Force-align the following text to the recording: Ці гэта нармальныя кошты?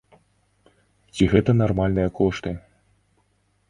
Ці 1.13 1.29
гэта 1.35 1.57
нармальныя 1.61 2.09
кошты? 2.23 2.59